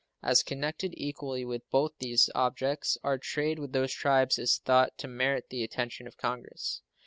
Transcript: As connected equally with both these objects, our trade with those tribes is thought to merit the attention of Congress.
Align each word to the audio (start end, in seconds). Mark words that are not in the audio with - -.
As 0.23 0.41
connected 0.41 0.95
equally 0.97 1.45
with 1.45 1.69
both 1.69 1.91
these 1.99 2.31
objects, 2.33 2.97
our 3.03 3.19
trade 3.19 3.59
with 3.59 3.71
those 3.71 3.93
tribes 3.93 4.39
is 4.39 4.57
thought 4.57 4.97
to 4.97 5.07
merit 5.07 5.49
the 5.51 5.61
attention 5.63 6.07
of 6.07 6.17
Congress. 6.17 6.81